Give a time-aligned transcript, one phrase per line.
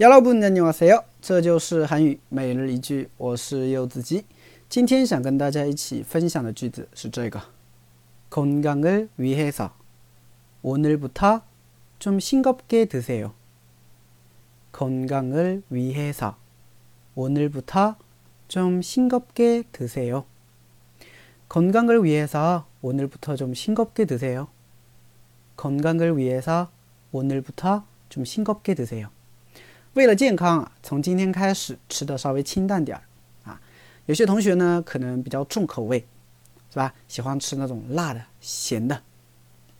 [0.00, 1.04] 여러분 안녕하세요.
[1.20, 4.24] 这就是韩语每日一句我是柚子鸡
[4.68, 7.40] 今天想跟大家一起分享的句子是这个
[8.30, 9.74] 건강을 위해서
[10.62, 11.42] 오늘부터
[11.98, 13.34] 좀 싱겁게 드세요.
[14.72, 16.36] 건강을 위해서
[17.14, 17.96] 오늘부터
[18.48, 20.24] 좀 싱겁게 드세요.
[21.48, 24.48] 건강을 위해서 오늘부터 좀 싱겁게 드세요.
[25.56, 26.70] 건강을 위해서
[27.12, 29.10] 오늘부터 좀 싱겁게 드세요.
[29.96, 33.02] 为了健康啊，从今天开始吃的稍微清淡点儿
[33.44, 33.60] 啊。
[34.06, 36.06] 有些同学呢可能比较重口味，
[36.70, 36.94] 是吧？
[37.08, 39.02] 喜欢吃那种辣的、咸的